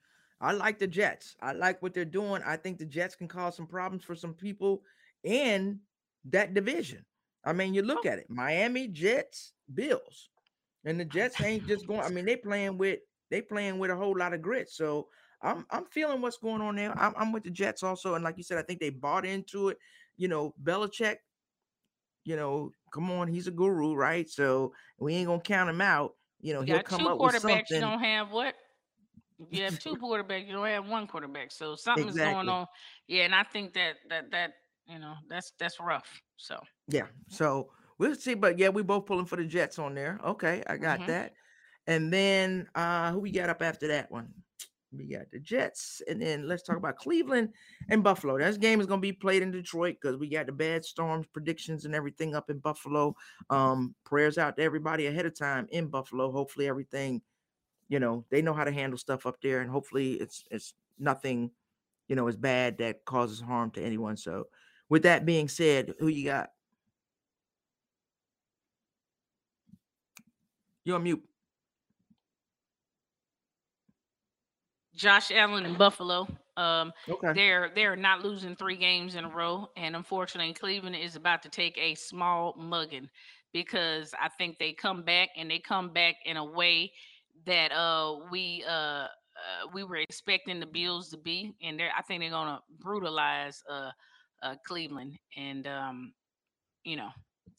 [0.43, 1.37] I like the Jets.
[1.41, 2.43] I like what they're doing.
[2.45, 4.83] I think the Jets can cause some problems for some people
[5.23, 5.79] in
[6.27, 7.05] that division.
[7.45, 8.09] I mean, you look oh.
[8.09, 10.31] at it: Miami, Jets, Bills,
[10.85, 12.01] and the Jets ain't just going.
[12.01, 12.99] I mean, they playing with
[13.31, 14.69] they playing with a whole lot of grit.
[14.69, 15.07] So
[15.43, 16.93] I'm I'm feeling what's going on there.
[16.99, 19.69] I'm, I'm with the Jets also, and like you said, I think they bought into
[19.69, 19.79] it.
[20.17, 21.17] You know, Belichick.
[22.25, 24.29] You know, come on, he's a guru, right?
[24.29, 26.15] So we ain't gonna count him out.
[26.41, 27.71] You know, he'll come up with quarterbacks.
[27.71, 28.55] You don't have what?
[29.51, 31.51] You have two quarterbacks, you don't have one quarterback.
[31.53, 32.35] So something is Exactly.
[32.35, 32.67] going on.
[33.09, 34.55] Yeah, and I think that that that
[34.87, 36.23] you know that's that's rough.
[36.37, 37.09] So Yeah.
[37.29, 38.35] So we'll see.
[38.35, 40.21] But yeah, we both pulling for the Jets on there.
[40.25, 41.07] Okay, I got Mhm.
[41.07, 41.35] that.
[41.87, 44.33] And then uh who we got up after that one?
[44.95, 47.55] We got the Jets, and then let's talk about Cleveland
[47.89, 48.37] and Buffalo.
[48.37, 51.87] This game is gonna be played in Detroit because we got the bad storms predictions
[51.87, 53.17] and everything up in Buffalo.
[53.49, 56.31] Um, prayers out to everybody ahead of time in Buffalo.
[56.31, 57.23] Hopefully everything,
[57.93, 61.51] you know, they know how to handle stuff up there, and hopefully it's it's nothing,
[62.09, 64.17] you know, is bad that causes harm to anyone.
[64.17, 64.47] So
[64.89, 66.53] with that being said, who you got?
[70.85, 71.23] You're on mute.
[74.95, 76.27] Josh Allen in Buffalo.
[76.57, 77.35] Um, Okay.
[77.35, 81.51] they're they're not losing three games in a row, and unfortunately, Cleveland is about to
[81.51, 83.11] take a small mugging
[83.53, 86.93] because I think they come back and they come back in a way
[87.47, 89.09] that uh we uh, uh
[89.73, 93.91] we were expecting the Bills to be, and they're I think they're gonna brutalize uh,
[94.43, 96.13] uh Cleveland, and um
[96.85, 97.09] you know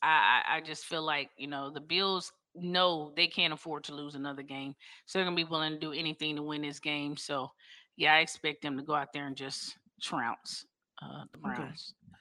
[0.01, 3.95] I I I just feel like you know the Bills know they can't afford to
[3.95, 7.17] lose another game, so they're gonna be willing to do anything to win this game.
[7.17, 7.49] So
[7.97, 10.65] yeah, I expect them to go out there and just trounce
[11.01, 11.69] uh, the Okay.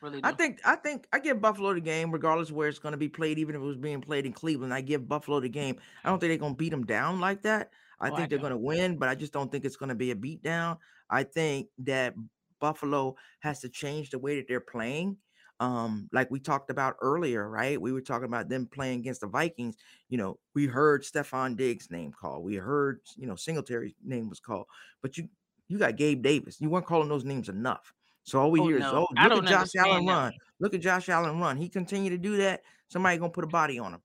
[0.02, 0.20] Really.
[0.24, 2.98] I think I think I give Buffalo the game, regardless of where it's going to
[2.98, 4.74] be played, even if it was being played in Cleveland.
[4.74, 5.78] I give Buffalo the game.
[6.04, 7.70] I don't think they're going to beat them down like that.
[8.00, 9.90] I Oh, I think they're going to win, but I just don't think it's going
[9.90, 10.78] to be a beat down.
[11.08, 12.14] I think that
[12.58, 15.18] Buffalo has to change the way that they're playing.
[15.60, 17.80] Um, like we talked about earlier, right?
[17.80, 19.76] We were talking about them playing against the Vikings.
[20.08, 22.44] You know, we heard Stefon Diggs' name called.
[22.44, 24.66] We heard, you know, Singletary's name was called,
[25.00, 25.28] but you
[25.68, 26.60] you got Gabe Davis.
[26.60, 27.94] You weren't calling those names enough.
[28.24, 28.87] So all we Oh, hear no.
[28.87, 30.12] is, oh, look at Josh Allen that.
[30.12, 30.32] run.
[30.61, 31.56] Look at Josh Allen run.
[31.56, 32.62] He continue to do that.
[32.88, 34.02] Somebody gonna put a body on him.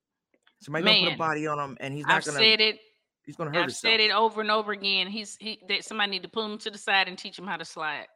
[0.60, 2.38] Somebody gonna put a body on him, and he's not I've gonna.
[2.38, 2.80] said it.
[3.24, 3.92] he's gonna hurt I've himself.
[3.92, 5.06] said it over and over again.
[5.06, 7.56] He's he that somebody need to pull him to the side and teach him how
[7.56, 8.06] to slide.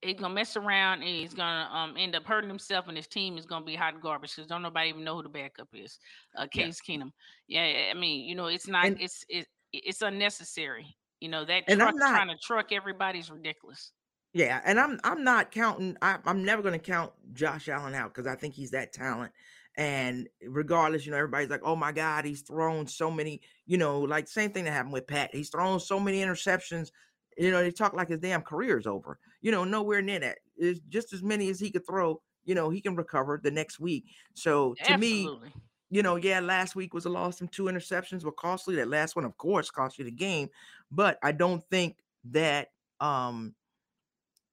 [0.00, 3.36] He's gonna mess around and he's gonna um end up hurting himself and his team
[3.36, 5.98] is gonna be hot garbage because don't nobody even know who the backup is.
[6.38, 6.64] Uh Yeah.
[6.66, 7.10] Case Keenum.
[7.48, 10.86] Yeah, I mean, you know, it's not And- it's it, it's unnecessary.
[11.20, 13.92] You know, that And I'm truck not- trying to truck everybody's ridiculous.
[14.34, 15.96] Yeah, and I'm I'm not counting.
[16.00, 19.32] I, I'm never going to count Josh Allen out because I think he's that talent.
[19.76, 24.00] And regardless, you know, everybody's like, "Oh my God, he's thrown so many." You know,
[24.00, 25.34] like same thing that happened with Pat.
[25.34, 26.90] He's thrown so many interceptions.
[27.36, 29.18] You know, they talk like his damn career is over.
[29.42, 30.38] You know, nowhere near that.
[30.56, 32.22] It's just as many as he could throw.
[32.44, 34.06] You know, he can recover the next week.
[34.34, 35.48] So to Absolutely.
[35.48, 35.54] me,
[35.90, 37.38] you know, yeah, last week was a loss.
[37.38, 38.76] Some two interceptions were costly.
[38.76, 40.48] That last one, of course, cost you the game.
[40.90, 42.68] But I don't think that
[43.00, 43.54] um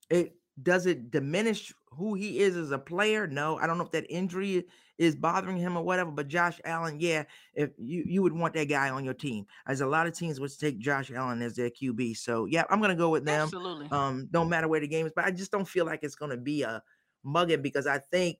[0.09, 3.27] it does it diminish who he is as a player?
[3.27, 4.65] No, I don't know if that injury
[4.97, 6.11] is bothering him or whatever.
[6.11, 9.81] But Josh Allen, yeah, if you you would want that guy on your team, as
[9.81, 12.17] a lot of teams would take Josh Allen as their QB.
[12.17, 13.43] So yeah, I'm gonna go with them.
[13.43, 13.87] Absolutely.
[13.91, 16.37] Um, don't matter where the game is, but I just don't feel like it's gonna
[16.37, 16.83] be a
[17.23, 18.37] mugging because I think,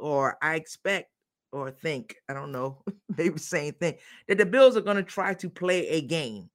[0.00, 1.10] or I expect,
[1.52, 2.82] or think, I don't know,
[3.16, 3.94] maybe same thing,
[4.28, 6.50] that the Bills are gonna try to play a game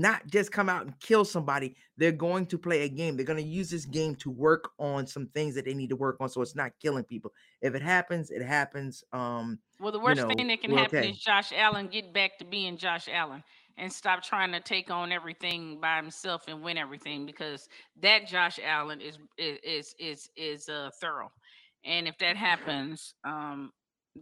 [0.00, 1.76] not just come out and kill somebody.
[1.96, 3.16] They're going to play a game.
[3.16, 5.96] They're going to use this game to work on some things that they need to
[5.96, 7.32] work on so it's not killing people.
[7.60, 9.04] If it happens, it happens.
[9.12, 11.10] Um Well, the worst you know, thing that can happen okay.
[11.10, 13.44] is Josh Allen get back to being Josh Allen
[13.76, 17.68] and stop trying to take on everything by himself and win everything because
[18.00, 21.30] that Josh Allen is is is is, is uh thorough.
[21.84, 23.70] And if that happens, um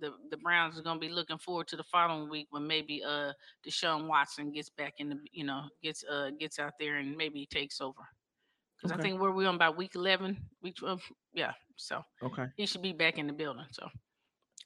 [0.00, 3.02] the the Browns are going to be looking forward to the following week when maybe
[3.04, 3.32] uh
[3.66, 7.46] Deshaun Watson gets back in the you know gets uh gets out there and maybe
[7.46, 8.02] takes over
[8.76, 11.52] because I think where we on about week eleven, week twelve, yeah.
[11.76, 12.46] So Okay.
[12.56, 13.64] he should be back in the building.
[13.72, 13.88] So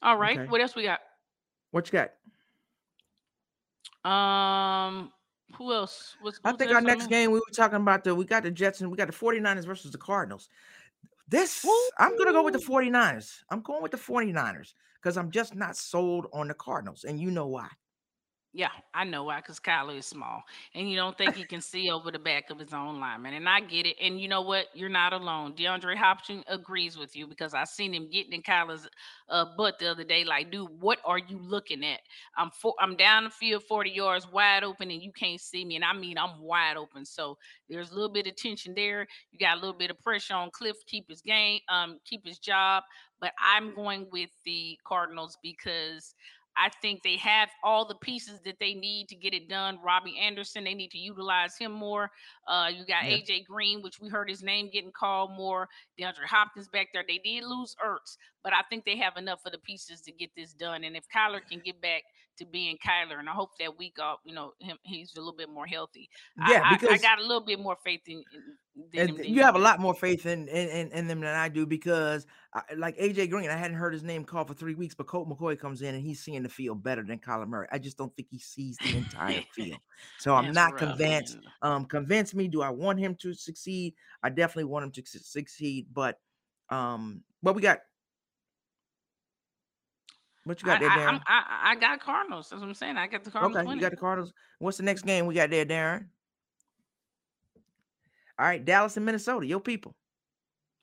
[0.01, 0.49] all right, Okay.
[0.49, 0.99] what else we got?
[1.71, 2.11] What you got?
[4.09, 5.11] Um,
[5.57, 6.15] who else?
[6.21, 8.81] What's I think our next game we were talking about the we got the Jets
[8.81, 10.49] and we got the 49ers versus the Cardinals.
[11.29, 11.71] This Woo!
[11.97, 13.39] I'm gonna go with the 49ers.
[13.49, 14.73] I'm going with the 49ers
[15.03, 17.67] because I'm just not sold on the Cardinals, and you know why.
[18.55, 20.43] Yeah, I know why, because Kyler is small,
[20.75, 23.33] and you don't think he can see over the back of his own lineman.
[23.33, 23.95] And I get it.
[23.99, 24.67] And you know what?
[24.75, 25.53] You're not alone.
[25.53, 28.87] DeAndre Hopkins agrees with you because I seen him getting in Kyler's
[29.27, 30.23] uh, butt the other day.
[30.23, 32.01] Like, dude, what are you looking at?
[32.37, 35.75] I'm for, I'm down the field 40 yards, wide open, and you can't see me.
[35.75, 37.05] And I mean, I'm wide open.
[37.05, 39.07] So there's a little bit of tension there.
[39.31, 42.37] You got a little bit of pressure on Kliff keep his game, um, keep his
[42.37, 42.83] job.
[43.19, 46.13] But I'm going with the Cardinals because
[46.55, 49.79] I think they have all the pieces that they need to get it done.
[49.83, 52.11] Robbie Anderson, they need to utilize him more.
[52.47, 53.17] Uh, you got Yeah.
[53.17, 55.67] AJ Green, which we heard his name getting called more.
[55.99, 57.03] DeAndre Hopkins back there.
[57.07, 60.29] They did lose Ertz, but I think they have enough of the pieces to get
[60.35, 60.83] this done.
[60.83, 62.03] And if Kyler can get back
[62.37, 65.35] to being Kyler, and I hope that week off, you know, him he's a little
[65.35, 66.09] bit more healthy.
[66.49, 68.23] Yeah, I, I, I got a little bit more faith in,
[68.93, 71.47] in him you have a lot more faith in in, in, in them than I
[71.47, 74.95] do because I, like AJ Green, I hadn't heard his name called for three weeks,
[74.95, 77.67] but Colt McCoy comes in and he's seeing the field better than Kyler Murray.
[77.71, 79.79] I just don't think he sees the entire field.
[80.19, 80.79] So I'm That's not rough.
[80.97, 81.35] convinced.
[81.35, 81.73] man.
[81.73, 82.47] Um, convince me.
[82.47, 83.93] Do I want him to succeed?
[84.23, 86.19] I definitely want him to su- succeed, but
[86.69, 87.79] um, but we got?
[90.45, 91.07] What you I, got there, I, Darren?
[91.07, 92.49] I'm, I, I got Cardinals.
[92.49, 92.97] That's what I'm saying.
[92.97, 94.33] I got the Cardinals Okay, you got the Cardinals.
[94.59, 96.07] What's the next game we got there, Darren?
[98.39, 99.95] All right, Dallas and Minnesota, your people.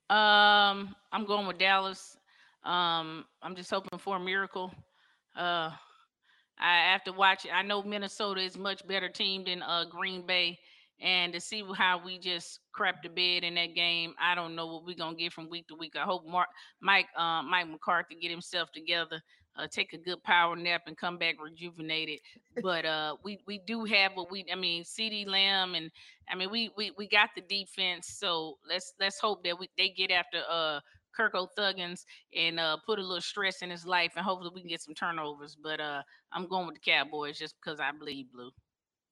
[0.08, 2.16] Um, I'm going with Dallas.
[2.64, 4.72] Um, I'm just hoping for a miracle.
[5.36, 5.70] Uh,
[6.58, 7.52] I have to watch it.
[7.54, 10.58] I know Minnesota is much better team than uh Green Bay,
[11.00, 14.66] and to see how we just crap the bed in that game, I don't know
[14.66, 15.94] what we're gonna get from week to week.
[15.96, 16.48] I hope Mark,
[16.80, 19.22] Mike, uh, Mike McCarthy get himself together,
[19.56, 22.20] uh, take a good power nap, and come back rejuvenated.
[22.62, 24.44] But uh, we we do have what we.
[24.52, 25.90] I mean, CeeDee Lamb, and
[26.28, 28.08] I mean we we we got the defense.
[28.08, 30.80] So let's let's hope that we they get after uh.
[31.12, 32.04] Kirk Thuggins
[32.36, 34.94] and uh, put a little stress in his life, and hopefully we can get some
[34.94, 35.56] turnovers.
[35.60, 38.52] But uh, I'm going with the Cowboys just because I bleed blue.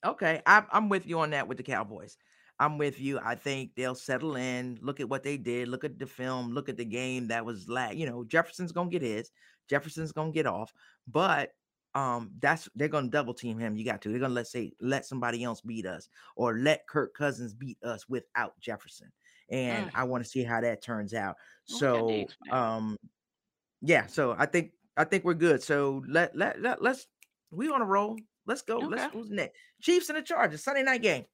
[0.06, 2.16] Okay, I'm I'm with you on that with the Cowboys.
[2.60, 3.20] I'm with you.
[3.22, 4.78] I think they'll settle in.
[4.80, 5.68] Look at what they did.
[5.68, 6.52] Look at the film.
[6.52, 9.30] Look at the game that was la You know, Jefferson's gonna get his.
[9.68, 10.72] Jefferson's gonna get off.
[11.06, 11.52] But
[11.94, 13.76] um, that's they're gonna double team him.
[13.76, 14.10] You got to.
[14.10, 18.08] They're gonna let say let somebody else beat us or let Kirk Cousins beat us
[18.08, 19.10] without Jefferson.
[19.50, 21.36] And Mm, I want to see how that turns out.
[21.70, 22.96] well, we got the So um,
[23.80, 24.06] yeah.
[24.06, 25.62] So I think I think we're good.
[25.62, 27.06] So let let, let let's
[27.50, 28.18] we on a roll.
[28.46, 28.78] Let's go.
[28.80, 29.56] Let's who's next?
[29.80, 31.24] Chiefs and the Chargers Sunday night game.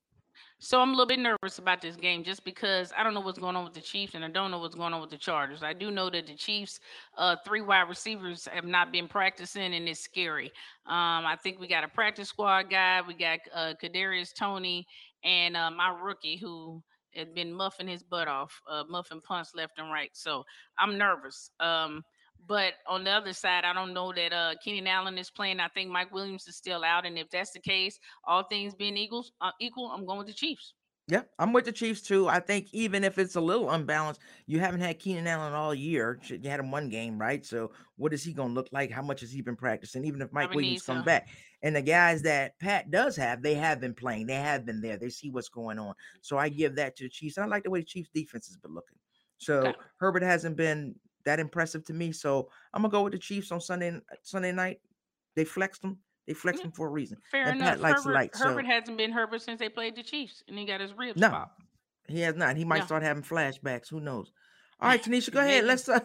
[0.59, 3.39] So I'm a little bit nervous about this game just because I don't know what's
[3.39, 5.63] going on with the Chiefs and I don't know what's going on with the Chargers.
[5.63, 6.81] I do know that the Chiefs,
[7.19, 10.47] uh, three wide receivers have not been practicing and it's scary.
[10.87, 13.03] Um, I think we got a practice squad guy.
[13.07, 14.87] We got uh, Kadarius Toney
[15.23, 16.83] and uh, my rookie who
[17.15, 20.11] had been muffing his butt off, uh, muffing punts left and right.
[20.15, 20.45] So
[20.79, 21.51] I'm nervous.
[21.61, 22.03] Um,
[22.47, 25.61] but on the other side, I don't know that uh, Keenan Allen is playing.
[25.61, 28.97] I think Mike Williams is still out, and if that's the case, all things being
[28.97, 30.75] equals uh, equal, I'm going with the Chiefs.
[31.07, 32.29] Yeah, I'm with the Chiefs too.
[32.29, 36.19] I think even if it's a little unbalanced, you haven't had Keenan Allen all year.
[36.27, 37.45] You had him one game, right?
[37.45, 38.91] So what is he going to look like?
[38.91, 40.07] How much has he been practicing?
[40.07, 41.29] Even if Mike Williams comes back,
[41.63, 44.27] and the guys that Pat does have, they have been playing.
[44.27, 44.97] They have been there.
[44.97, 45.93] They see what's going on.
[46.23, 47.37] So I give that to the Chiefs.
[47.37, 48.97] I like the way the Chiefs defense has been looking.
[49.37, 49.75] So okay.
[49.99, 50.95] Herbert hasn't been
[51.25, 52.13] that impressive to me.
[52.13, 54.81] So I'm gonna go with the Chiefs on Sunday Sunday night.
[55.37, 55.99] They flexed them.
[56.27, 57.19] They flexed him for a reason.
[57.31, 57.75] Fair and enough.
[57.75, 58.49] Pat likes Herbert, light, so.
[58.49, 61.29] Herbert hasn't been Herbert since they played the Chiefs, and he got his ribs no,
[61.29, 61.61] popped.
[62.09, 62.57] He has not.
[62.57, 62.87] He might no.
[62.87, 63.89] start having flashbacks.
[63.91, 64.33] Who knows?
[64.81, 65.65] All right, Tinesha, go ahead.
[65.65, 66.01] Let's uh,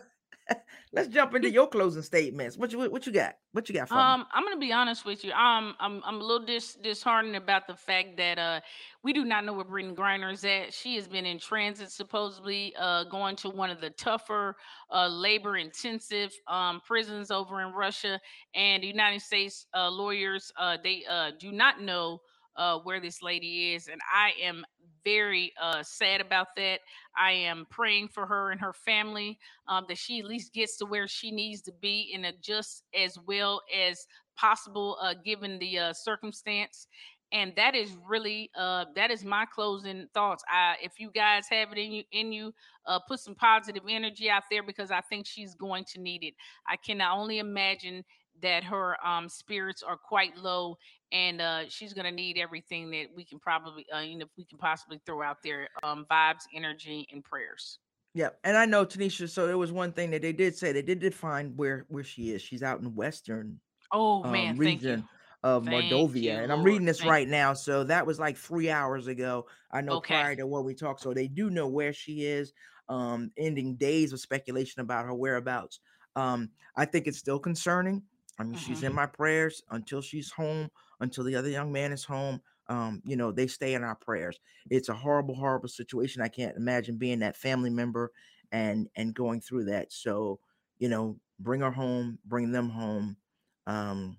[0.91, 2.57] let's jump into your closing statements.
[2.57, 3.35] What you what you got?
[3.51, 4.25] What you got for um, me?
[4.33, 5.31] I'm gonna be honest with you.
[5.31, 8.61] Um, I'm I'm a little dis disheartened about the fact that uh
[9.03, 10.73] we do not know where Brittney Griner is at.
[10.73, 14.55] She has been in transit, supposedly uh going to one of the tougher,
[14.91, 18.19] uh labor intensive um prisons over in Russia.
[18.55, 22.21] And the United States uh lawyers uh they uh do not know
[22.55, 23.87] uh, where this lady is.
[23.87, 24.65] And I am
[25.03, 26.79] very uh, sad about that.
[27.17, 30.85] I am praying for her and her family um, that she at least gets to
[30.85, 34.05] where she needs to be in a just as well as
[34.37, 36.87] possible, uh, given the uh, circumstance.
[37.31, 40.43] And that is really uh, that is my closing thoughts.
[40.49, 42.53] I, if you guys have it in you, in you,
[42.87, 46.33] uh, put some positive energy out there because I think she's going to need it.
[46.67, 48.03] I can only imagine
[48.41, 50.77] that her um, spirits are quite low
[51.11, 54.45] and uh, she's going to need everything that we can probably uh, you know we
[54.45, 57.79] can possibly throw out there um, vibes energy and prayers
[58.13, 60.81] yeah and i know Tinesha so there was one thing that they did say they
[60.81, 63.59] did define where where she is she's out in western
[63.91, 65.07] oh um, man region
[65.43, 66.21] of Thank Mordovia.
[66.21, 67.53] You, and I'm reading this Thank right now.
[67.53, 69.45] So that was like three hours ago.
[69.71, 70.15] I know okay.
[70.15, 71.01] prior to what we talked.
[71.01, 72.51] So they do know where she is.
[72.89, 75.79] Um, ending days of speculation about her whereabouts.
[76.15, 78.01] Um, I think it's still concerning.
[78.39, 78.65] I mean, mm-hmm.
[78.65, 80.69] she's in my prayers until she's home,
[81.01, 82.41] until the other young man is home.
[82.67, 84.39] Um, you know, they stay in our prayers.
[84.69, 86.21] It's a horrible, horrible situation.
[86.21, 88.11] I can't imagine being that family member
[88.51, 89.91] and and going through that.
[89.91, 90.39] So,
[90.77, 93.17] you know, bring her home, bring them home.
[93.67, 94.17] Um,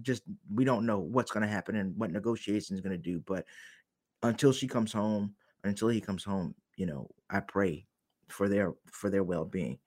[0.00, 3.44] just we don't know what's going to happen and what negotiations going to do, but
[4.22, 7.86] until she comes home, until he comes home, you know, I pray
[8.28, 9.78] for their for their well being.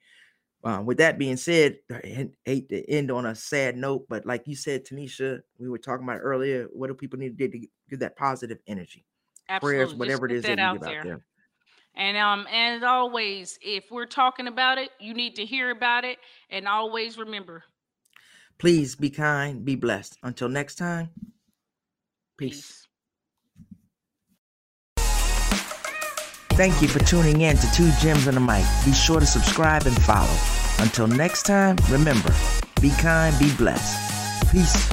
[0.65, 4.47] Uh, with that being said, I hate to end on a sad note, but like
[4.47, 6.67] you said, Tinesha, we were talking about earlier.
[6.73, 9.05] What do people need to do to get that positive energy?
[9.47, 9.77] Absolutely.
[9.77, 10.99] Prayers, whatever it is that, that you give there.
[10.99, 11.25] out there.
[11.95, 16.17] And um, as always, if we're talking about it, you need to hear about it,
[16.49, 17.63] and always remember.
[18.57, 20.17] Please be kind, be blessed.
[20.23, 21.09] Until next time,
[22.37, 22.55] peace.
[22.55, 22.84] peace.
[26.55, 28.63] Thank you for tuning in to Two Gems on the Mic.
[28.85, 30.33] Be sure to subscribe and follow.
[30.79, 32.33] Until next time, remember,
[32.79, 34.51] be kind, be blessed.
[34.53, 34.89] Peace.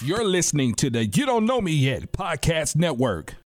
[0.00, 3.36] You're listening to the You Don't Know Me Yet podcast network.